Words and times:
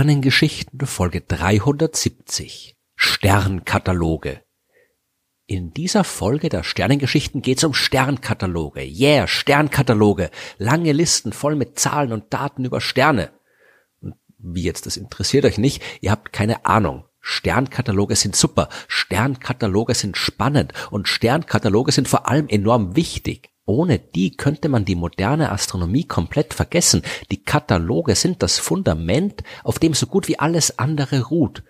Sternengeschichten 0.00 0.86
Folge 0.86 1.20
370 1.20 2.74
Sternkataloge. 2.96 4.40
In 5.46 5.74
dieser 5.74 6.04
Folge 6.04 6.48
der 6.48 6.62
Sternengeschichten 6.62 7.42
geht's 7.42 7.64
um 7.64 7.74
Sternkataloge. 7.74 8.80
Yeah, 8.80 9.26
Sternkataloge. 9.26 10.30
Lange 10.56 10.92
Listen 10.92 11.34
voll 11.34 11.54
mit 11.54 11.78
Zahlen 11.78 12.12
und 12.14 12.32
Daten 12.32 12.64
über 12.64 12.80
Sterne. 12.80 13.30
Und 14.00 14.14
wie 14.38 14.62
jetzt, 14.62 14.86
das 14.86 14.96
interessiert 14.96 15.44
euch 15.44 15.58
nicht. 15.58 15.82
Ihr 16.00 16.12
habt 16.12 16.32
keine 16.32 16.64
Ahnung. 16.64 17.04
Sternkataloge 17.20 18.16
sind 18.16 18.34
super. 18.34 18.70
Sternkataloge 18.88 19.94
sind 19.94 20.16
spannend. 20.16 20.72
Und 20.90 21.08
Sternkataloge 21.08 21.92
sind 21.92 22.08
vor 22.08 22.26
allem 22.26 22.48
enorm 22.48 22.96
wichtig. 22.96 23.49
Ohne 23.70 24.00
die 24.00 24.32
könnte 24.32 24.68
man 24.68 24.84
die 24.84 24.96
moderne 24.96 25.52
Astronomie 25.52 26.02
komplett 26.02 26.54
vergessen. 26.54 27.02
Die 27.30 27.44
Kataloge 27.44 28.16
sind 28.16 28.42
das 28.42 28.58
Fundament, 28.58 29.44
auf 29.62 29.78
dem 29.78 29.94
so 29.94 30.08
gut 30.08 30.26
wie 30.26 30.40
alles 30.40 30.80
andere 30.80 31.28
ruht. 31.28 31.62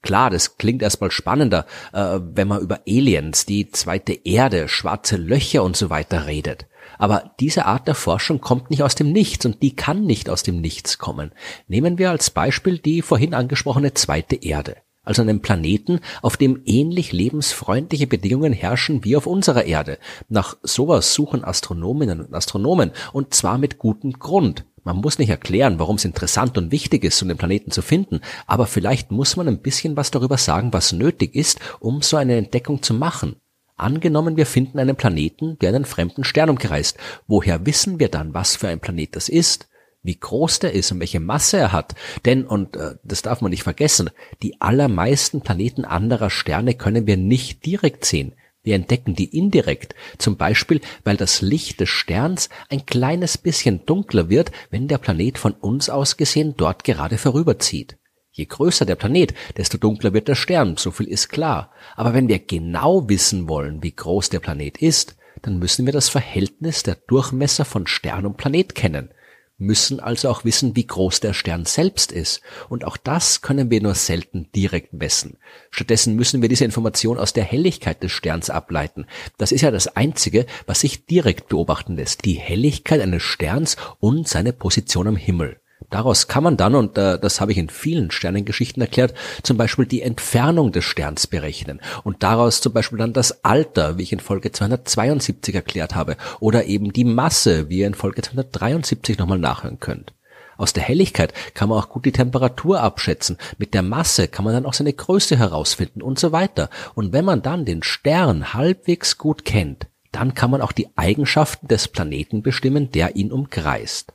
Klar, 0.00 0.30
das 0.30 0.56
klingt 0.56 0.82
erstmal 0.82 1.10
spannender, 1.10 1.66
äh, 1.92 2.20
wenn 2.22 2.46
man 2.46 2.60
über 2.60 2.82
Aliens, 2.86 3.44
die 3.44 3.70
zweite 3.72 4.12
Erde, 4.24 4.68
schwarze 4.68 5.16
Löcher 5.16 5.64
und 5.64 5.76
so 5.76 5.90
weiter 5.90 6.28
redet. 6.28 6.66
Aber 6.96 7.32
diese 7.40 7.66
Art 7.66 7.88
der 7.88 7.96
Forschung 7.96 8.40
kommt 8.40 8.70
nicht 8.70 8.84
aus 8.84 8.94
dem 8.94 9.10
Nichts 9.10 9.44
und 9.44 9.60
die 9.60 9.74
kann 9.74 10.04
nicht 10.04 10.30
aus 10.30 10.44
dem 10.44 10.60
Nichts 10.60 10.98
kommen. 10.98 11.32
Nehmen 11.66 11.98
wir 11.98 12.12
als 12.12 12.30
Beispiel 12.30 12.78
die 12.78 13.02
vorhin 13.02 13.34
angesprochene 13.34 13.94
zweite 13.94 14.36
Erde 14.36 14.76
also 15.08 15.22
einem 15.22 15.40
Planeten, 15.40 16.00
auf 16.20 16.36
dem 16.36 16.60
ähnlich 16.66 17.12
lebensfreundliche 17.12 18.06
Bedingungen 18.06 18.52
herrschen 18.52 19.04
wie 19.04 19.16
auf 19.16 19.26
unserer 19.26 19.64
Erde. 19.64 19.98
Nach 20.28 20.58
sowas 20.62 21.14
suchen 21.14 21.44
Astronominnen 21.44 22.20
und 22.20 22.34
Astronomen 22.34 22.90
und 23.14 23.32
zwar 23.32 23.56
mit 23.56 23.78
gutem 23.78 24.12
Grund. 24.12 24.66
Man 24.84 24.98
muss 24.98 25.18
nicht 25.18 25.30
erklären, 25.30 25.78
warum 25.78 25.96
es 25.96 26.04
interessant 26.04 26.58
und 26.58 26.72
wichtig 26.72 27.04
ist, 27.04 27.22
um 27.22 27.28
den 27.28 27.38
Planeten 27.38 27.70
zu 27.70 27.80
finden, 27.80 28.20
aber 28.46 28.66
vielleicht 28.66 29.10
muss 29.10 29.36
man 29.36 29.48
ein 29.48 29.62
bisschen 29.62 29.96
was 29.96 30.10
darüber 30.10 30.36
sagen, 30.36 30.74
was 30.74 30.92
nötig 30.92 31.34
ist, 31.34 31.58
um 31.80 32.02
so 32.02 32.18
eine 32.18 32.36
Entdeckung 32.36 32.82
zu 32.82 32.92
machen. 32.92 33.36
Angenommen, 33.76 34.36
wir 34.36 34.46
finden 34.46 34.78
einen 34.78 34.96
Planeten, 34.96 35.58
der 35.60 35.70
einen 35.70 35.86
fremden 35.86 36.24
Stern 36.24 36.50
umkreist. 36.50 36.98
Woher 37.26 37.64
wissen 37.64 37.98
wir 37.98 38.10
dann, 38.10 38.34
was 38.34 38.56
für 38.56 38.68
ein 38.68 38.80
Planet 38.80 39.16
das 39.16 39.30
ist? 39.30 39.68
Wie 40.08 40.18
groß 40.18 40.60
der 40.60 40.72
ist 40.72 40.90
und 40.90 41.00
welche 41.00 41.20
Masse 41.20 41.58
er 41.58 41.72
hat. 41.72 41.94
Denn, 42.24 42.46
und 42.46 42.76
äh, 42.76 42.94
das 43.04 43.20
darf 43.20 43.42
man 43.42 43.50
nicht 43.50 43.62
vergessen, 43.62 44.08
die 44.42 44.58
allermeisten 44.58 45.42
Planeten 45.42 45.84
anderer 45.84 46.30
Sterne 46.30 46.72
können 46.74 47.06
wir 47.06 47.18
nicht 47.18 47.66
direkt 47.66 48.06
sehen. 48.06 48.32
Wir 48.62 48.74
entdecken 48.74 49.14
die 49.14 49.36
indirekt, 49.36 49.94
zum 50.16 50.38
Beispiel, 50.38 50.80
weil 51.04 51.18
das 51.18 51.42
Licht 51.42 51.80
des 51.80 51.90
Sterns 51.90 52.48
ein 52.70 52.86
kleines 52.86 53.36
bisschen 53.36 53.84
dunkler 53.84 54.30
wird, 54.30 54.50
wenn 54.70 54.88
der 54.88 54.96
Planet 54.96 55.36
von 55.36 55.52
uns 55.52 55.90
aus 55.90 56.16
gesehen 56.16 56.54
dort 56.56 56.84
gerade 56.84 57.18
vorüberzieht. 57.18 57.98
Je 58.32 58.46
größer 58.46 58.86
der 58.86 58.96
Planet, 58.96 59.34
desto 59.58 59.76
dunkler 59.76 60.14
wird 60.14 60.28
der 60.28 60.36
Stern, 60.36 60.78
so 60.78 60.90
viel 60.90 61.06
ist 61.06 61.28
klar. 61.28 61.70
Aber 61.96 62.14
wenn 62.14 62.28
wir 62.28 62.38
genau 62.38 63.10
wissen 63.10 63.46
wollen, 63.46 63.82
wie 63.82 63.94
groß 63.94 64.30
der 64.30 64.40
Planet 64.40 64.78
ist, 64.78 65.16
dann 65.42 65.58
müssen 65.58 65.84
wir 65.84 65.92
das 65.92 66.08
Verhältnis 66.08 66.82
der 66.82 66.94
Durchmesser 66.94 67.66
von 67.66 67.86
Stern 67.86 68.24
und 68.24 68.38
Planet 68.38 68.74
kennen 68.74 69.10
müssen 69.58 69.98
also 70.00 70.30
auch 70.30 70.44
wissen, 70.44 70.76
wie 70.76 70.86
groß 70.86 71.20
der 71.20 71.34
Stern 71.34 71.64
selbst 71.64 72.12
ist. 72.12 72.40
Und 72.68 72.84
auch 72.84 72.96
das 72.96 73.42
können 73.42 73.70
wir 73.70 73.82
nur 73.82 73.94
selten 73.94 74.48
direkt 74.54 74.92
messen. 74.92 75.36
Stattdessen 75.70 76.14
müssen 76.14 76.40
wir 76.40 76.48
diese 76.48 76.64
Information 76.64 77.18
aus 77.18 77.32
der 77.32 77.44
Helligkeit 77.44 78.02
des 78.02 78.12
Sterns 78.12 78.50
ableiten. 78.50 79.06
Das 79.36 79.52
ist 79.52 79.62
ja 79.62 79.70
das 79.70 79.88
Einzige, 79.88 80.46
was 80.66 80.80
sich 80.80 81.06
direkt 81.06 81.48
beobachten 81.48 81.96
lässt. 81.96 82.24
Die 82.24 82.38
Helligkeit 82.38 83.00
eines 83.00 83.22
Sterns 83.22 83.76
und 83.98 84.28
seine 84.28 84.52
Position 84.52 85.08
am 85.08 85.16
Himmel. 85.16 85.60
Daraus 85.90 86.28
kann 86.28 86.42
man 86.42 86.56
dann, 86.56 86.74
und 86.74 86.98
äh, 86.98 87.18
das 87.18 87.40
habe 87.40 87.52
ich 87.52 87.58
in 87.58 87.70
vielen 87.70 88.10
Sternengeschichten 88.10 88.82
erklärt, 88.82 89.14
zum 89.42 89.56
Beispiel 89.56 89.86
die 89.86 90.02
Entfernung 90.02 90.72
des 90.72 90.84
Sterns 90.84 91.26
berechnen 91.26 91.80
und 92.04 92.22
daraus 92.22 92.60
zum 92.60 92.72
Beispiel 92.72 92.98
dann 92.98 93.12
das 93.12 93.44
Alter, 93.44 93.96
wie 93.96 94.02
ich 94.02 94.12
in 94.12 94.20
Folge 94.20 94.52
272 94.52 95.54
erklärt 95.54 95.94
habe, 95.94 96.16
oder 96.40 96.64
eben 96.64 96.92
die 96.92 97.04
Masse, 97.04 97.68
wie 97.68 97.78
ihr 97.78 97.86
in 97.86 97.94
Folge 97.94 98.22
273 98.22 99.18
nochmal 99.18 99.38
nachhören 99.38 99.80
könnt. 99.80 100.12
Aus 100.58 100.72
der 100.72 100.82
Helligkeit 100.82 101.32
kann 101.54 101.68
man 101.68 101.78
auch 101.78 101.88
gut 101.88 102.04
die 102.04 102.12
Temperatur 102.12 102.80
abschätzen. 102.80 103.38
Mit 103.58 103.74
der 103.74 103.82
Masse 103.82 104.26
kann 104.26 104.44
man 104.44 104.54
dann 104.54 104.66
auch 104.66 104.74
seine 104.74 104.92
Größe 104.92 105.36
herausfinden 105.38 106.02
und 106.02 106.18
so 106.18 106.32
weiter. 106.32 106.68
Und 106.94 107.12
wenn 107.12 107.24
man 107.24 107.42
dann 107.42 107.64
den 107.64 107.84
Stern 107.84 108.54
halbwegs 108.54 109.18
gut 109.18 109.44
kennt, 109.44 109.86
dann 110.10 110.34
kann 110.34 110.50
man 110.50 110.60
auch 110.60 110.72
die 110.72 110.88
Eigenschaften 110.96 111.68
des 111.68 111.86
Planeten 111.86 112.42
bestimmen, 112.42 112.90
der 112.90 113.14
ihn 113.14 113.30
umkreist. 113.30 114.14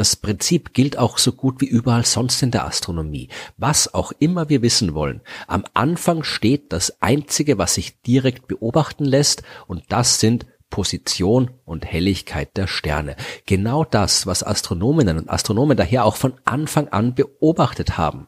Das 0.00 0.16
Prinzip 0.16 0.72
gilt 0.72 0.96
auch 0.96 1.18
so 1.18 1.30
gut 1.30 1.60
wie 1.60 1.66
überall 1.66 2.06
sonst 2.06 2.42
in 2.42 2.50
der 2.50 2.64
Astronomie. 2.64 3.28
Was 3.58 3.92
auch 3.92 4.12
immer 4.18 4.48
wir 4.48 4.62
wissen 4.62 4.94
wollen, 4.94 5.20
am 5.46 5.66
Anfang 5.74 6.22
steht 6.22 6.72
das 6.72 7.02
Einzige, 7.02 7.58
was 7.58 7.74
sich 7.74 8.00
direkt 8.00 8.48
beobachten 8.48 9.04
lässt, 9.04 9.42
und 9.66 9.82
das 9.90 10.18
sind 10.18 10.46
Position 10.70 11.50
und 11.66 11.84
Helligkeit 11.84 12.56
der 12.56 12.66
Sterne. 12.66 13.14
Genau 13.44 13.84
das, 13.84 14.26
was 14.26 14.42
Astronominnen 14.42 15.18
und 15.18 15.28
Astronomen 15.28 15.76
daher 15.76 16.06
auch 16.06 16.16
von 16.16 16.32
Anfang 16.46 16.88
an 16.88 17.14
beobachtet 17.14 17.98
haben. 17.98 18.26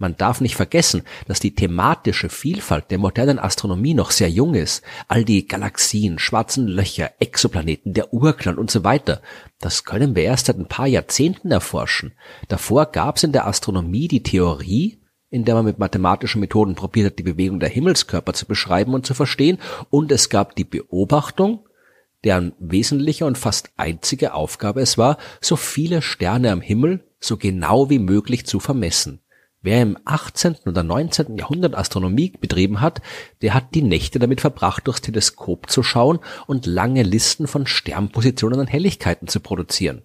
Man 0.00 0.16
darf 0.16 0.40
nicht 0.40 0.56
vergessen, 0.56 1.02
dass 1.28 1.40
die 1.40 1.54
thematische 1.54 2.30
Vielfalt 2.30 2.90
der 2.90 2.96
modernen 2.96 3.38
Astronomie 3.38 3.92
noch 3.92 4.12
sehr 4.12 4.30
jung 4.30 4.54
ist. 4.54 4.82
All 5.08 5.26
die 5.26 5.46
Galaxien, 5.46 6.18
schwarzen 6.18 6.66
Löcher, 6.66 7.10
Exoplaneten, 7.18 7.92
der 7.92 8.14
Urknall 8.14 8.58
und 8.58 8.70
so 8.70 8.82
weiter. 8.82 9.20
Das 9.58 9.84
können 9.84 10.16
wir 10.16 10.22
erst 10.22 10.46
seit 10.46 10.56
ein 10.56 10.68
paar 10.68 10.86
Jahrzehnten 10.86 11.50
erforschen. 11.50 12.14
Davor 12.48 12.86
gab 12.86 13.18
es 13.18 13.24
in 13.24 13.32
der 13.32 13.46
Astronomie 13.46 14.08
die 14.08 14.22
Theorie, 14.22 15.02
in 15.28 15.44
der 15.44 15.54
man 15.54 15.66
mit 15.66 15.78
mathematischen 15.78 16.40
Methoden 16.40 16.76
probiert 16.76 17.12
hat, 17.12 17.18
die 17.18 17.24
Bewegung 17.24 17.60
der 17.60 17.68
Himmelskörper 17.68 18.32
zu 18.32 18.46
beschreiben 18.46 18.94
und 18.94 19.04
zu 19.04 19.12
verstehen, 19.12 19.58
und 19.90 20.10
es 20.12 20.30
gab 20.30 20.56
die 20.56 20.64
Beobachtung, 20.64 21.68
deren 22.24 22.54
wesentliche 22.58 23.26
und 23.26 23.36
fast 23.36 23.70
einzige 23.76 24.32
Aufgabe 24.32 24.80
es 24.80 24.96
war, 24.96 25.18
so 25.42 25.56
viele 25.56 26.00
Sterne 26.00 26.52
am 26.52 26.62
Himmel 26.62 27.04
so 27.20 27.36
genau 27.36 27.90
wie 27.90 27.98
möglich 27.98 28.46
zu 28.46 28.60
vermessen. 28.60 29.20
Wer 29.62 29.82
im 29.82 29.98
18. 30.06 30.56
oder 30.64 30.82
19. 30.82 31.36
Jahrhundert 31.36 31.74
Astronomie 31.74 32.32
betrieben 32.40 32.80
hat, 32.80 33.02
der 33.42 33.52
hat 33.52 33.74
die 33.74 33.82
Nächte 33.82 34.18
damit 34.18 34.40
verbracht, 34.40 34.86
durchs 34.86 35.02
Teleskop 35.02 35.68
zu 35.68 35.82
schauen 35.82 36.18
und 36.46 36.64
lange 36.64 37.02
Listen 37.02 37.46
von 37.46 37.66
Sternpositionen 37.66 38.58
und 38.58 38.68
Helligkeiten 38.68 39.28
zu 39.28 39.40
produzieren. 39.40 40.00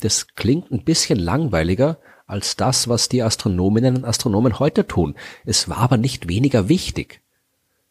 Das 0.00 0.28
klingt 0.36 0.70
ein 0.70 0.84
bisschen 0.84 1.18
langweiliger 1.18 1.98
als 2.28 2.54
das, 2.54 2.86
was 2.86 3.08
die 3.08 3.24
Astronominnen 3.24 3.96
und 3.96 4.04
Astronomen 4.04 4.60
heute 4.60 4.86
tun. 4.86 5.16
Es 5.44 5.68
war 5.68 5.78
aber 5.78 5.96
nicht 5.96 6.28
weniger 6.28 6.68
wichtig. 6.68 7.20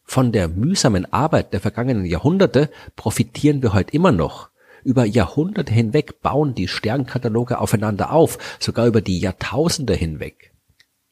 Von 0.04 0.32
der 0.32 0.48
mühsamen 0.48 1.12
Arbeit 1.12 1.52
der 1.52 1.60
vergangenen 1.60 2.06
Jahrhunderte 2.06 2.70
profitieren 2.96 3.62
wir 3.62 3.74
heute 3.74 3.92
immer 3.92 4.10
noch. 4.10 4.48
Über 4.84 5.04
Jahrhunderte 5.04 5.74
hinweg 5.74 6.22
bauen 6.22 6.54
die 6.54 6.66
Sternkataloge 6.66 7.58
aufeinander 7.58 8.10
auf, 8.10 8.38
sogar 8.58 8.86
über 8.86 9.02
die 9.02 9.20
Jahrtausende 9.20 9.92
hinweg. 9.94 10.49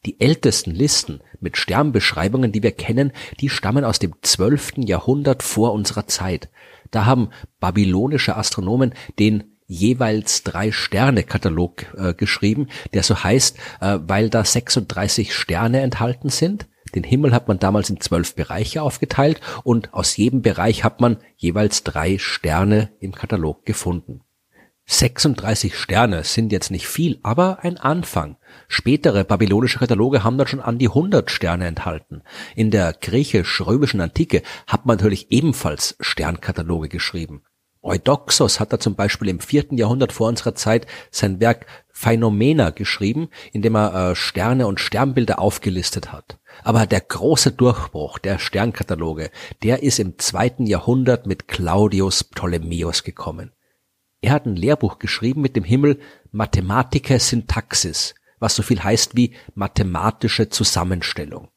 Die 0.08 0.18
ältesten 0.20 0.70
Listen 0.70 1.20
mit 1.38 1.58
Sternbeschreibungen, 1.58 2.50
die 2.50 2.62
wir 2.62 2.72
kennen, 2.72 3.12
die 3.40 3.50
stammen 3.50 3.84
aus 3.84 3.98
dem 3.98 4.14
zwölften 4.22 4.80
Jahrhundert 4.80 5.42
vor 5.42 5.74
unserer 5.74 6.06
Zeit. 6.06 6.48
Da 6.90 7.04
haben 7.04 7.28
babylonische 7.60 8.34
Astronomen 8.34 8.94
den 9.18 9.58
jeweils 9.66 10.44
drei 10.44 10.72
Sterne 10.72 11.24
Katalog 11.24 11.84
äh, 11.94 12.14
geschrieben, 12.14 12.68
der 12.94 13.02
so 13.02 13.22
heißt, 13.22 13.58
äh, 13.82 13.98
weil 14.00 14.30
da 14.30 14.46
36 14.46 15.34
Sterne 15.34 15.82
enthalten 15.82 16.30
sind. 16.30 16.68
Den 16.94 17.04
Himmel 17.04 17.34
hat 17.34 17.46
man 17.46 17.58
damals 17.58 17.90
in 17.90 18.00
zwölf 18.00 18.34
Bereiche 18.34 18.80
aufgeteilt 18.80 19.42
und 19.62 19.92
aus 19.92 20.16
jedem 20.16 20.40
Bereich 20.40 20.84
hat 20.84 21.02
man 21.02 21.18
jeweils 21.36 21.84
drei 21.84 22.16
Sterne 22.16 22.88
im 22.98 23.12
Katalog 23.12 23.66
gefunden. 23.66 24.22
36 24.90 25.76
Sterne 25.76 26.24
sind 26.24 26.50
jetzt 26.50 26.70
nicht 26.70 26.88
viel, 26.88 27.18
aber 27.22 27.58
ein 27.60 27.76
Anfang. 27.76 28.38
Spätere 28.68 29.22
babylonische 29.22 29.78
Kataloge 29.78 30.24
haben 30.24 30.38
dann 30.38 30.46
schon 30.46 30.62
an 30.62 30.78
die 30.78 30.88
100 30.88 31.30
Sterne 31.30 31.66
enthalten. 31.66 32.22
In 32.56 32.70
der 32.70 32.94
griechisch-römischen 32.94 34.00
Antike 34.00 34.42
hat 34.66 34.86
man 34.86 34.96
natürlich 34.96 35.30
ebenfalls 35.30 35.94
Sternkataloge 36.00 36.88
geschrieben. 36.88 37.42
Eudoxos 37.82 38.60
hat 38.60 38.72
da 38.72 38.80
zum 38.80 38.94
Beispiel 38.94 39.28
im 39.28 39.40
vierten 39.40 39.76
Jahrhundert 39.76 40.10
vor 40.10 40.26
unserer 40.26 40.54
Zeit 40.54 40.86
sein 41.10 41.38
Werk 41.38 41.66
Phänomena 41.90 42.70
geschrieben, 42.70 43.28
in 43.52 43.60
dem 43.60 43.76
er 43.76 44.12
äh, 44.12 44.16
Sterne 44.16 44.66
und 44.66 44.80
Sternbilder 44.80 45.38
aufgelistet 45.38 46.12
hat. 46.12 46.38
Aber 46.64 46.86
der 46.86 47.02
große 47.02 47.52
Durchbruch 47.52 48.18
der 48.18 48.38
Sternkataloge, 48.38 49.30
der 49.62 49.82
ist 49.82 49.98
im 49.98 50.18
zweiten 50.18 50.64
Jahrhundert 50.66 51.26
mit 51.26 51.46
Claudius 51.46 52.24
Ptolemäus 52.24 53.04
gekommen. 53.04 53.52
Er 54.20 54.32
hat 54.32 54.46
ein 54.46 54.56
Lehrbuch 54.56 54.98
geschrieben 54.98 55.42
mit 55.42 55.54
dem 55.54 55.64
Himmel 55.64 56.00
Mathematica 56.32 57.18
Syntaxis, 57.18 58.14
was 58.40 58.56
so 58.56 58.62
viel 58.62 58.82
heißt 58.82 59.16
wie 59.16 59.34
mathematische 59.54 60.48
Zusammenstellung. 60.48 61.48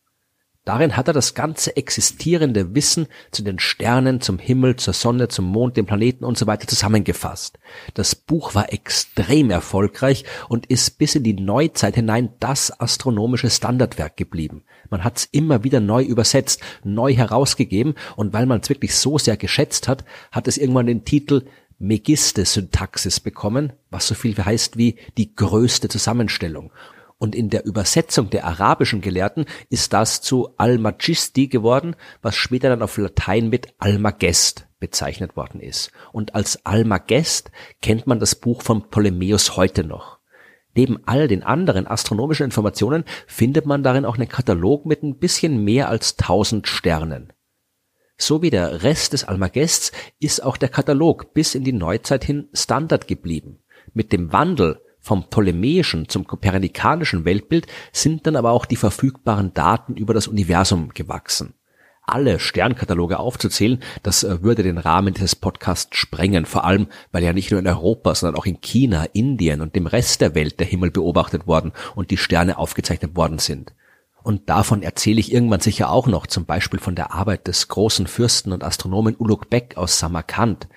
Darin 0.64 0.96
hat 0.96 1.08
er 1.08 1.16
das 1.16 1.34
ganze 1.34 1.76
existierende 1.76 2.76
Wissen 2.76 3.08
zu 3.32 3.42
den 3.42 3.58
Sternen, 3.58 4.22
zum 4.22 4.38
Himmel, 4.38 4.76
zur 4.76 4.94
Sonne, 4.94 5.28
zum 5.28 5.46
Mond, 5.46 5.76
den 5.76 5.88
Planeten 5.88 6.24
und 6.24 6.38
so 6.38 6.46
weiter 6.46 6.68
zusammengefasst. 6.68 7.58
Das 7.96 8.14
Buch 8.14 8.54
war 8.54 8.72
extrem 8.72 9.50
erfolgreich 9.50 10.24
und 10.50 10.68
ist 10.68 11.00
bis 11.00 11.16
in 11.16 11.24
die 11.24 11.34
Neuzeit 11.34 11.96
hinein 11.96 12.34
das 12.40 12.80
astronomische 12.80 13.50
Standardwerk 13.50 14.18
geblieben. 14.18 14.64
Man 14.92 15.04
hat 15.04 15.18
es 15.18 15.26
immer 15.26 15.64
wieder 15.64 15.80
neu 15.80 16.04
übersetzt, 16.04 16.62
neu 16.84 17.12
herausgegeben 17.16 17.96
und 18.16 18.32
weil 18.32 18.46
man 18.46 18.60
es 18.62 18.70
wirklich 18.70 18.96
so 18.96 19.18
sehr 19.18 19.38
geschätzt 19.38 19.88
hat, 19.88 20.06
hat 20.32 20.48
es 20.48 20.60
irgendwann 20.60 20.86
den 20.86 21.06
Titel 21.06 21.46
Megiste-Syntaxis 21.82 23.20
bekommen, 23.20 23.74
was 23.90 24.08
so 24.08 24.16
viel 24.16 24.38
heißt 24.38 24.78
wie 24.78 24.98
die 25.18 25.36
größte 25.36 25.90
Zusammenstellung. 25.90 26.72
Und 27.18 27.36
in 27.36 27.50
der 27.50 27.66
Übersetzung 27.66 28.30
der 28.30 28.46
arabischen 28.46 29.02
Gelehrten 29.02 29.46
ist 29.70 29.94
das 29.94 30.22
zu 30.22 30.56
Al-Majisti 30.58 31.48
geworden, 31.48 31.96
was 32.22 32.36
später 32.36 32.70
dann 32.70 32.82
auf 32.82 32.98
Latein 32.98 33.50
mit 33.50 33.68
Almagest 33.78 34.68
bezeichnet 34.80 35.36
worden 35.36 35.60
ist. 35.60 35.92
Und 36.12 36.34
als 36.34 36.66
Almagest 36.66 37.52
kennt 37.82 38.08
man 38.08 38.20
das 38.20 38.36
Buch 38.36 38.64
von 38.64 38.90
Ptolemäus 38.90 39.56
heute 39.56 39.84
noch. 39.84 40.18
Neben 40.74 41.00
all 41.06 41.28
den 41.28 41.44
anderen 41.44 41.86
astronomischen 41.86 42.46
Informationen 42.46 43.04
findet 43.28 43.66
man 43.66 43.84
darin 43.84 44.06
auch 44.06 44.18
einen 44.18 44.30
Katalog 44.30 44.86
mit 44.86 45.04
ein 45.04 45.18
bisschen 45.18 45.64
mehr 45.64 45.90
als 45.90 46.18
1000 46.18 46.68
Sternen. 46.68 47.34
So 48.22 48.44
wie 48.44 48.52
der 48.52 48.84
Rest 48.84 49.14
des 49.14 49.24
Almagests 49.24 49.92
ist 50.20 50.44
auch 50.44 50.56
der 50.56 50.70
Katalog 50.70 51.34
bis 51.34 51.56
in 51.56 51.64
die 51.64 51.74
Neuzeit 51.74 52.24
hin 52.24 52.50
Standard 52.54 53.08
geblieben. 53.08 53.64
Mit 53.96 54.14
dem 54.14 54.32
Wandel 54.32 54.80
vom 55.00 55.28
ptolemäischen 55.28 56.08
zum 56.08 56.28
kopernikanischen 56.28 57.26
Weltbild 57.26 57.66
sind 57.92 58.28
dann 58.28 58.36
aber 58.36 58.52
auch 58.52 58.68
die 58.68 58.76
verfügbaren 58.76 59.56
Daten 59.56 59.96
über 59.96 60.14
das 60.14 60.28
Universum 60.28 60.90
gewachsen. 60.94 61.56
Alle 62.04 62.40
Sternkataloge 62.40 63.18
aufzuzählen, 63.18 63.80
das 64.04 64.24
äh, 64.24 64.44
würde 64.44 64.62
den 64.62 64.78
Rahmen 64.78 65.16
dieses 65.16 65.36
Podcasts 65.36 65.98
sprengen, 65.98 66.46
vor 66.46 66.64
allem 66.64 66.90
weil 67.12 67.24
ja 67.24 67.34
nicht 67.34 67.50
nur 67.50 67.60
in 67.60 67.68
Europa, 67.68 68.14
sondern 68.14 68.40
auch 68.40 68.46
in 68.46 68.62
China, 68.62 69.06
Indien 69.14 69.62
und 69.62 69.76
dem 69.76 69.88
Rest 69.88 70.22
der 70.22 70.36
Welt 70.36 70.60
der 70.60 70.68
Himmel 70.68 70.92
beobachtet 70.92 71.48
worden 71.48 71.72
und 71.96 72.12
die 72.12 72.18
Sterne 72.18 72.60
aufgezeichnet 72.60 73.16
worden 73.16 73.40
sind. 73.40 73.74
Und 74.24 74.50
davon 74.50 74.84
erzähle 74.84 75.20
ich 75.20 75.34
irgendwann 75.34 75.62
sicher 75.62 75.90
auch 75.90 76.08
noch, 76.08 76.28
zum 76.28 76.46
Beispiel 76.46 76.80
von 76.80 76.96
der 76.96 77.14
Arbeit 77.14 77.48
des 77.48 77.68
großen 77.68 78.08
Fürsten 78.08 78.52
und 78.52 78.64
Astronomen 78.64 79.16
Ulugh 79.18 79.46
Beck 79.50 79.78
aus 79.78 80.00
Samarkand. 80.00 80.68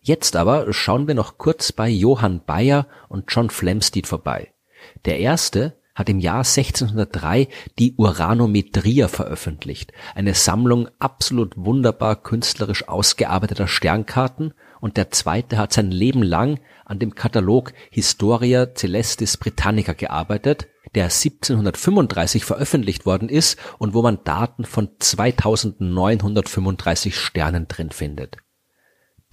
Jetzt 0.00 0.36
aber 0.36 0.72
schauen 0.72 1.06
wir 1.06 1.14
noch 1.14 1.38
kurz 1.38 1.72
bei 1.72 1.88
Johann 1.88 2.42
Bayer 2.44 2.86
und 3.08 3.24
John 3.28 3.50
Flamsteed 3.50 4.06
vorbei. 4.06 4.52
Der 5.04 5.18
erste 5.18 5.76
hat 5.94 6.08
im 6.08 6.18
Jahr 6.18 6.38
1603 6.38 7.48
die 7.78 7.94
Uranometria 7.96 9.08
veröffentlicht, 9.08 9.92
eine 10.14 10.34
Sammlung 10.34 10.88
absolut 10.98 11.56
wunderbar 11.56 12.16
künstlerisch 12.16 12.88
ausgearbeiteter 12.88 13.68
Sternkarten, 13.68 14.54
und 14.80 14.98
der 14.98 15.10
zweite 15.10 15.56
hat 15.56 15.72
sein 15.72 15.90
Leben 15.90 16.22
lang 16.22 16.60
an 16.84 16.98
dem 16.98 17.14
Katalog 17.14 17.72
Historia 17.90 18.74
Celestis 18.74 19.38
Britannica 19.38 19.94
gearbeitet, 19.94 20.66
der 20.94 21.04
1735 21.04 22.44
veröffentlicht 22.44 23.06
worden 23.06 23.28
ist 23.28 23.56
und 23.78 23.94
wo 23.94 24.02
man 24.02 24.24
Daten 24.24 24.64
von 24.64 24.88
2935 24.98 27.16
Sternen 27.16 27.68
drin 27.68 27.90
findet. 27.90 28.38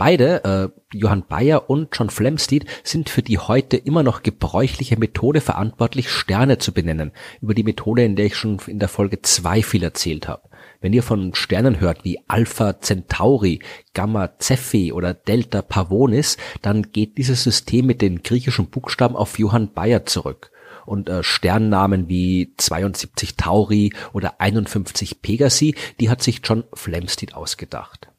Beide, 0.02 0.44
äh, 0.44 0.98
Johann 0.98 1.28
Bayer 1.28 1.69
und 1.69 1.96
John 1.96 2.10
Flamsteed, 2.10 2.66
sind 2.84 3.08
für 3.08 3.22
die 3.22 3.38
heute 3.38 3.78
immer 3.78 4.02
noch 4.02 4.24
gebräuchliche 4.24 4.98
Methode 4.98 5.42
verantwortlich, 5.42 6.10
Sterne 6.10 6.58
zu 6.58 6.74
benennen, 6.74 7.12
über 7.40 7.54
die 7.54 7.63
Methode, 7.63 8.04
in 8.04 8.16
der 8.16 8.25
ich 8.25 8.36
schon 8.36 8.58
in 8.66 8.80
der 8.80 8.90
Folge 8.90 9.22
zwei 9.22 9.62
viel 9.62 9.84
erzählt 9.84 10.28
habe. 10.28 10.50
Wenn 10.80 10.94
ihr 10.94 11.04
von 11.04 11.36
Sternen 11.36 11.80
hört 11.80 12.04
wie 12.04 12.18
Alpha 12.28 12.80
Centauri, 12.80 13.60
Gamma 13.94 14.31
Cephei 14.40 14.92
oder 14.92 15.13
Delta 15.13 15.62
Pavonis, 15.62 16.38
dann 16.63 16.92
geht 16.92 17.19
dieses 17.19 17.44
System 17.44 17.86
mit 17.86 18.02
den 18.02 18.24
griechischen 18.24 18.72
Buchstaben 18.72 19.16
auf 19.16 19.38
Johann 19.38 19.72
Bayer 19.72 20.08
zurück 20.08 20.50
und 20.86 21.10
äh, 21.10 21.24
Sternnamen 21.24 22.10
wie 22.10 22.54
72 22.57 23.36
Tauri 23.36 23.94
oder 24.13 24.39
51 24.39 25.22
Pegasi, 25.22 25.75
die 26.00 26.10
hat 26.10 26.22
sich 26.22 26.42
John 26.44 26.63
Flamsteed 26.74 27.33
ausgedacht. 27.33 28.12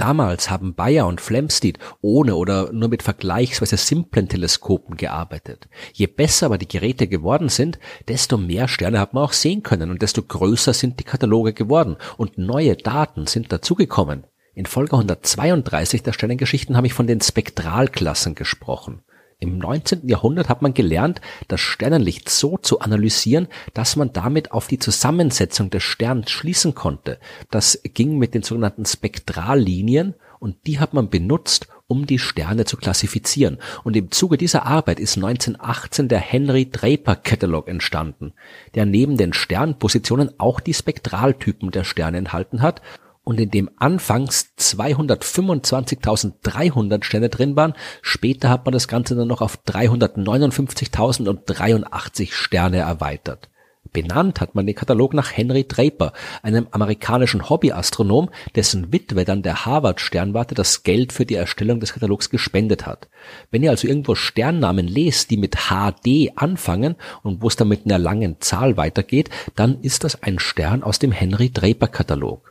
Damals 0.00 0.48
haben 0.48 0.74
Bayer 0.74 1.06
und 1.06 1.20
Flamsteed 1.20 1.78
ohne 2.00 2.34
oder 2.36 2.72
nur 2.72 2.88
mit 2.88 3.02
vergleichsweise 3.02 3.76
simplen 3.76 4.30
Teleskopen 4.30 4.96
gearbeitet. 4.96 5.68
Je 5.92 6.06
besser 6.06 6.46
aber 6.46 6.56
die 6.56 6.68
Geräte 6.68 7.06
geworden 7.06 7.50
sind, 7.50 7.78
desto 8.08 8.38
mehr 8.38 8.66
Sterne 8.66 8.98
hat 8.98 9.12
man 9.12 9.24
auch 9.24 9.34
sehen 9.34 9.62
können 9.62 9.90
und 9.90 10.00
desto 10.00 10.22
größer 10.22 10.72
sind 10.72 11.00
die 11.00 11.04
Kataloge 11.04 11.52
geworden 11.52 11.96
und 12.16 12.38
neue 12.38 12.76
Daten 12.76 13.26
sind 13.26 13.52
dazugekommen. 13.52 14.24
In 14.54 14.64
Folge 14.64 14.92
132 14.92 16.02
der 16.02 16.14
Sternengeschichten 16.14 16.78
habe 16.78 16.86
ich 16.86 16.94
von 16.94 17.06
den 17.06 17.20
Spektralklassen 17.20 18.34
gesprochen. 18.34 19.02
Im 19.40 19.56
19. 19.56 20.06
Jahrhundert 20.06 20.50
hat 20.50 20.60
man 20.60 20.74
gelernt, 20.74 21.22
das 21.48 21.60
Sternenlicht 21.60 22.28
so 22.28 22.58
zu 22.58 22.80
analysieren, 22.80 23.48
dass 23.72 23.96
man 23.96 24.12
damit 24.12 24.52
auf 24.52 24.68
die 24.68 24.78
Zusammensetzung 24.78 25.70
des 25.70 25.82
Sterns 25.82 26.30
schließen 26.30 26.74
konnte. 26.74 27.18
Das 27.50 27.80
ging 27.82 28.18
mit 28.18 28.34
den 28.34 28.42
sogenannten 28.42 28.84
Spektrallinien 28.84 30.14
und 30.40 30.56
die 30.66 30.78
hat 30.78 30.92
man 30.92 31.08
benutzt, 31.08 31.68
um 31.86 32.06
die 32.06 32.18
Sterne 32.18 32.66
zu 32.66 32.76
klassifizieren. 32.76 33.58
Und 33.82 33.96
im 33.96 34.10
Zuge 34.10 34.36
dieser 34.36 34.66
Arbeit 34.66 35.00
ist 35.00 35.16
1918 35.16 36.08
der 36.08 36.20
Henry 36.20 36.70
Draper 36.70 37.16
Catalog 37.16 37.66
entstanden, 37.66 38.34
der 38.74 38.84
neben 38.84 39.16
den 39.16 39.32
Sternpositionen 39.32 40.38
auch 40.38 40.60
die 40.60 40.74
Spektraltypen 40.74 41.70
der 41.70 41.84
Sterne 41.84 42.18
enthalten 42.18 42.60
hat 42.60 42.82
und 43.30 43.40
in 43.40 43.50
dem 43.52 43.70
anfangs 43.76 44.50
225.300 44.58 47.04
Sterne 47.04 47.28
drin 47.28 47.54
waren. 47.54 47.74
Später 48.02 48.48
hat 48.48 48.64
man 48.64 48.72
das 48.72 48.88
Ganze 48.88 49.14
dann 49.14 49.28
noch 49.28 49.40
auf 49.40 49.60
359.083 49.68 52.32
Sterne 52.32 52.78
erweitert. 52.78 53.48
Benannt 53.92 54.40
hat 54.40 54.56
man 54.56 54.66
den 54.66 54.74
Katalog 54.74 55.14
nach 55.14 55.30
Henry 55.30 55.62
Draper, 55.62 56.12
einem 56.42 56.66
amerikanischen 56.72 57.48
Hobbyastronom, 57.48 58.30
dessen 58.56 58.92
Witwe 58.92 59.24
dann 59.24 59.42
der 59.42 59.64
Harvard-Sternwarte 59.64 60.56
das 60.56 60.82
Geld 60.82 61.12
für 61.12 61.24
die 61.24 61.36
Erstellung 61.36 61.78
des 61.78 61.92
Katalogs 61.92 62.30
gespendet 62.30 62.84
hat. 62.84 63.08
Wenn 63.52 63.62
ihr 63.62 63.70
also 63.70 63.86
irgendwo 63.86 64.16
Sternnamen 64.16 64.88
lest, 64.88 65.30
die 65.30 65.36
mit 65.36 65.68
HD 65.68 66.32
anfangen 66.34 66.96
und 67.22 67.42
wo 67.42 67.46
es 67.46 67.54
dann 67.54 67.68
mit 67.68 67.84
einer 67.84 67.98
langen 67.98 68.40
Zahl 68.40 68.76
weitergeht, 68.76 69.30
dann 69.54 69.80
ist 69.82 70.02
das 70.02 70.20
ein 70.20 70.40
Stern 70.40 70.82
aus 70.82 70.98
dem 70.98 71.12
Henry 71.12 71.50
Draper 71.50 71.86
Katalog. 71.86 72.49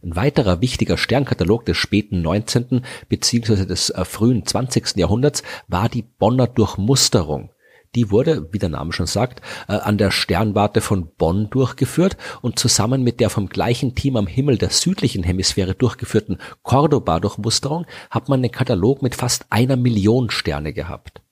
Ein 0.00 0.14
weiterer 0.14 0.60
wichtiger 0.60 0.96
Sternkatalog 0.96 1.66
des 1.66 1.76
späten 1.76 2.22
19. 2.22 2.82
bzw. 3.08 3.66
des 3.66 3.90
äh, 3.90 4.04
frühen 4.04 4.46
20. 4.46 4.96
Jahrhunderts 4.96 5.42
war 5.66 5.88
die 5.88 6.02
Bonner 6.02 6.46
Durchmusterung. 6.46 7.50
Die 7.96 8.12
wurde, 8.12 8.48
wie 8.52 8.60
der 8.60 8.68
Name 8.68 8.92
schon 8.92 9.06
sagt, 9.06 9.40
äh, 9.66 9.72
an 9.72 9.98
der 9.98 10.12
Sternwarte 10.12 10.82
von 10.82 11.08
Bonn 11.16 11.50
durchgeführt 11.50 12.16
und 12.42 12.60
zusammen 12.60 13.02
mit 13.02 13.18
der 13.18 13.28
vom 13.28 13.48
gleichen 13.48 13.96
Team 13.96 14.16
am 14.16 14.28
Himmel 14.28 14.56
der 14.56 14.70
südlichen 14.70 15.24
Hemisphäre 15.24 15.74
durchgeführten 15.74 16.38
Cordoba-Durchmusterung 16.62 17.84
hat 18.08 18.28
man 18.28 18.38
einen 18.38 18.52
Katalog 18.52 19.02
mit 19.02 19.16
fast 19.16 19.46
einer 19.50 19.76
Million 19.76 20.30
Sterne 20.30 20.72
gehabt. 20.72 21.22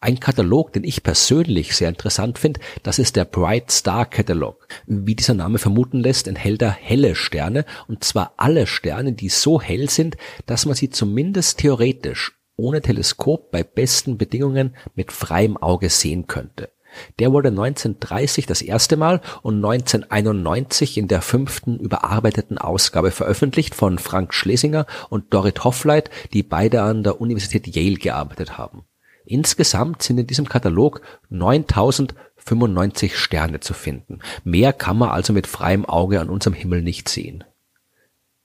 Ein 0.00 0.20
Katalog, 0.20 0.72
den 0.72 0.84
ich 0.84 1.02
persönlich 1.02 1.76
sehr 1.76 1.88
interessant 1.88 2.38
finde, 2.38 2.60
das 2.82 2.98
ist 2.98 3.16
der 3.16 3.24
Bright 3.24 3.70
Star 3.70 4.06
Catalog. 4.06 4.66
Wie 4.86 5.14
dieser 5.14 5.34
Name 5.34 5.58
vermuten 5.58 6.00
lässt, 6.00 6.28
enthält 6.28 6.62
er 6.62 6.70
helle 6.70 7.14
Sterne 7.14 7.64
und 7.88 8.04
zwar 8.04 8.34
alle 8.36 8.66
Sterne, 8.66 9.12
die 9.12 9.28
so 9.28 9.60
hell 9.60 9.90
sind, 9.90 10.16
dass 10.46 10.66
man 10.66 10.74
sie 10.74 10.90
zumindest 10.90 11.58
theoretisch 11.58 12.32
ohne 12.56 12.82
Teleskop 12.82 13.50
bei 13.50 13.62
besten 13.62 14.18
Bedingungen 14.18 14.76
mit 14.94 15.12
freiem 15.12 15.56
Auge 15.56 15.88
sehen 15.88 16.26
könnte. 16.26 16.70
Der 17.18 17.32
wurde 17.32 17.48
1930 17.48 18.46
das 18.46 18.62
erste 18.62 18.96
Mal 18.96 19.20
und 19.42 19.56
1991 19.56 20.98
in 20.98 21.08
der 21.08 21.22
fünften 21.22 21.78
überarbeiteten 21.78 22.58
Ausgabe 22.58 23.10
veröffentlicht 23.10 23.74
von 23.74 23.98
Frank 23.98 24.34
Schlesinger 24.34 24.86
und 25.08 25.32
Dorit 25.32 25.64
Hoffleit, 25.64 26.10
die 26.32 26.42
beide 26.42 26.82
an 26.82 27.02
der 27.02 27.20
Universität 27.20 27.66
Yale 27.74 27.96
gearbeitet 27.96 28.58
haben. 28.58 28.84
Insgesamt 29.24 30.02
sind 30.02 30.18
in 30.18 30.26
diesem 30.26 30.48
Katalog 30.48 31.02
9095 31.28 33.16
Sterne 33.16 33.60
zu 33.60 33.74
finden. 33.74 34.20
Mehr 34.44 34.72
kann 34.72 34.98
man 34.98 35.10
also 35.10 35.32
mit 35.32 35.46
freiem 35.46 35.84
Auge 35.84 36.20
an 36.20 36.30
unserem 36.30 36.54
Himmel 36.54 36.82
nicht 36.82 37.08
sehen. 37.08 37.44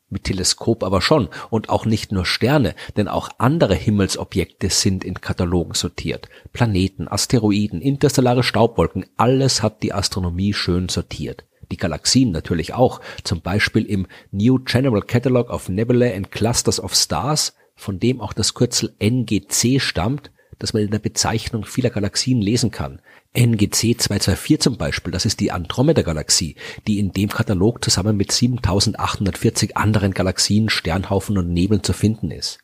Mit 0.07 0.25
Teleskop 0.25 0.83
aber 0.83 1.01
schon 1.01 1.29
und 1.49 1.69
auch 1.69 1.85
nicht 1.85 2.11
nur 2.11 2.25
Sterne, 2.25 2.75
denn 2.95 3.07
auch 3.07 3.29
andere 3.39 3.73
Himmelsobjekte 3.73 4.69
sind 4.69 5.03
in 5.03 5.19
Katalogen 5.19 5.73
sortiert. 5.73 6.29
Planeten, 6.53 7.07
Asteroiden, 7.07 7.81
interstellare 7.81 8.43
Staubwolken, 8.43 9.05
alles 9.17 9.63
hat 9.63 9.81
die 9.81 9.93
Astronomie 9.93 10.53
schön 10.53 10.89
sortiert. 10.89 11.45
Die 11.71 11.77
Galaxien 11.77 12.31
natürlich 12.31 12.75
auch, 12.75 13.01
zum 13.23 13.41
Beispiel 13.41 13.85
im 13.85 14.05
New 14.31 14.59
General 14.59 15.01
Catalog 15.01 15.49
of 15.49 15.69
Nebulae 15.69 16.15
and 16.15 16.31
Clusters 16.31 16.79
of 16.79 16.93
Stars, 16.93 17.55
von 17.75 17.99
dem 17.99 18.21
auch 18.21 18.33
das 18.33 18.53
Kürzel 18.53 18.95
NGC 18.99 19.79
stammt, 19.79 20.31
das 20.59 20.73
man 20.73 20.83
in 20.83 20.91
der 20.91 20.99
Bezeichnung 20.99 21.65
vieler 21.65 21.89
Galaxien 21.89 22.41
lesen 22.41 22.71
kann. 22.71 23.01
NGC 23.37 23.97
224 23.97 24.59
zum 24.59 24.77
Beispiel, 24.77 25.11
das 25.11 25.25
ist 25.25 25.39
die 25.39 25.51
Andromeda-Galaxie, 25.51 26.55
die 26.87 26.99
in 26.99 27.11
dem 27.11 27.29
Katalog 27.29 27.83
zusammen 27.83 28.15
mit 28.17 28.31
7840 28.31 29.75
anderen 29.75 30.13
Galaxien, 30.13 30.69
Sternhaufen 30.69 31.37
und 31.37 31.51
Nebeln 31.51 31.83
zu 31.83 31.93
finden 31.93 32.31
ist. 32.31 32.59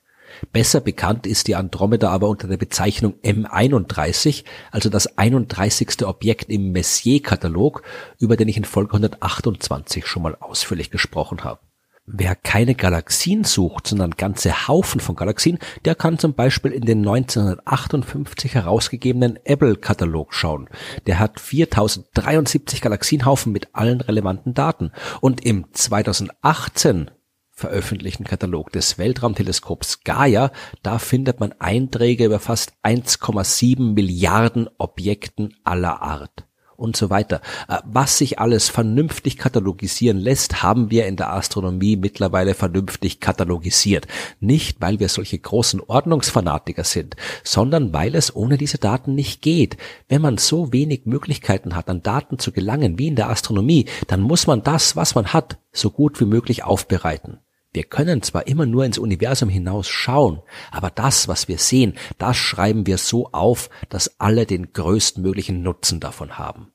Besser 0.52 0.82
bekannt 0.82 1.28
ist 1.28 1.48
die 1.48 1.56
Andromeda 1.56 2.10
aber 2.10 2.30
unter 2.30 2.48
der 2.48 2.58
Bezeichnung 2.58 3.16
M31, 3.24 4.44
also 4.72 4.90
das 4.90 5.18
31. 5.18 6.06
Objekt 6.06 6.50
im 6.50 6.72
Messier-Katalog, 6.72 7.84
über 8.20 8.38
den 8.38 8.48
ich 8.48 8.58
in 8.58 8.66
Folge 8.66 8.94
128 8.94 10.06
schon 10.06 10.24
mal 10.24 10.36
ausführlich 10.40 10.90
gesprochen 10.90 11.44
habe. 11.44 11.60
Wer 12.06 12.36
keine 12.36 12.74
Galaxien 12.74 13.44
sucht, 13.44 13.88
sondern 13.88 14.12
ganze 14.12 14.68
Haufen 14.68 15.00
von 15.00 15.16
Galaxien, 15.16 15.60
der 15.86 15.94
kann 15.94 16.18
zum 16.18 16.34
Beispiel 16.34 16.72
in 16.72 16.82
den 16.82 17.00
1958 17.00 18.56
herausgegebenen 18.56 19.38
Abel-Katalog 19.48 20.34
schauen. 20.34 20.68
Der 21.06 21.20
hat 21.20 21.40
4073 21.40 22.82
Galaxienhaufen 22.82 23.54
mit 23.54 23.70
allen 23.74 24.02
relevanten 24.02 24.56
Daten. 24.56 24.92
Und 25.22 25.46
im 25.46 25.68
2018 25.72 27.12
veröffentlichten 27.52 28.26
Katalog 28.26 28.72
des 28.72 28.98
Weltraumteleskops 28.98 30.04
Gaia, 30.04 30.52
da 30.82 30.98
findet 30.98 31.40
man 31.40 31.54
Einträge 31.60 32.26
über 32.26 32.40
fast 32.40 32.74
1,7 32.84 33.94
Milliarden 33.94 34.68
Objekten 34.80 35.56
aller 35.64 36.02
Art 36.02 36.48
und 36.82 36.98
so 36.98 37.10
weiter. 37.10 37.42
Äh, 37.70 37.78
was 37.86 38.18
sich 38.18 38.40
alles 38.40 38.70
vernünftig 38.70 39.38
katalogisieren 39.38 40.18
lässt, 40.18 40.64
haben 40.64 40.92
wir 40.92 41.06
in 41.06 41.16
der 41.16 41.32
Astronomie 41.32 41.96
mittlerweile 41.96 42.54
vernünftig 42.54 43.20
katalogisiert. 43.20 44.08
Nicht, 44.40 44.82
weil 44.82 45.00
wir 45.00 45.08
solche 45.08 45.40
großen 45.40 45.82
Ordnungsfanatiker 45.82 46.84
sind, 46.84 47.16
sondern 47.44 47.94
weil 47.94 48.16
es 48.16 48.36
ohne 48.36 48.58
diese 48.58 48.78
Daten 48.78 49.16
nicht 49.16 49.42
geht. 49.42 49.78
Wenn 50.10 50.22
man 50.22 50.38
so 50.38 50.74
wenig 50.74 51.06
Möglichkeiten 51.06 51.76
hat, 51.76 51.90
an 51.90 52.02
Daten 52.02 52.40
zu 52.40 52.52
gelangen 52.52 52.98
wie 52.98 53.08
in 53.08 53.16
der 53.16 53.30
Astronomie, 53.30 53.86
dann 54.08 54.22
muss 54.22 54.48
man 54.48 54.64
das, 54.64 54.96
was 54.96 55.16
man 55.16 55.28
hat, 55.28 55.58
so 55.72 55.92
gut 55.92 56.20
wie 56.20 56.26
möglich 56.26 56.64
aufbereiten. 56.64 57.40
Wir 57.74 57.84
können 57.84 58.22
zwar 58.22 58.48
immer 58.48 58.66
nur 58.66 58.84
ins 58.84 58.98
Universum 58.98 59.48
hinaus 59.48 59.88
schauen, 59.88 60.42
aber 60.72 60.90
das, 60.90 61.28
was 61.28 61.48
wir 61.48 61.58
sehen, 61.58 61.94
das 62.18 62.36
schreiben 62.36 62.86
wir 62.86 62.98
so 62.98 63.30
auf, 63.32 63.70
dass 63.90 64.20
alle 64.20 64.46
den 64.46 64.74
größtmöglichen 64.74 65.62
Nutzen 65.64 66.00
davon 66.02 66.38
haben. 66.38 66.74